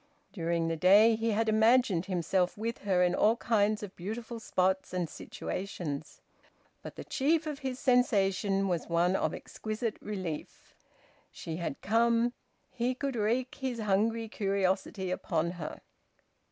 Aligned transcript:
During 0.33 0.67
the 0.67 0.75
day 0.75 1.15
he 1.15 1.29
had 1.29 1.47
imagined 1.47 2.07
himself 2.07 2.57
with 2.57 2.79
her 2.79 3.03
in 3.03 3.13
all 3.13 3.35
kinds 3.35 3.83
of 3.83 3.95
beautiful 3.95 4.39
spots 4.39 4.95
and 4.95 5.07
situations. 5.07 6.21
But 6.81 6.95
the 6.95 7.03
chief 7.03 7.45
of 7.45 7.59
his 7.59 7.77
sensations 7.77 8.65
was 8.65 8.87
one 8.89 9.15
of 9.15 9.31
exquisite 9.35 9.97
relief... 10.01 10.73
She 11.29 11.57
had 11.57 11.83
come. 11.83 12.33
He 12.71 12.95
could 12.95 13.15
wreak 13.15 13.53
his 13.53 13.79
hungry 13.81 14.27
curiosity 14.27 15.11
upon 15.11 15.51
her. 15.51 15.81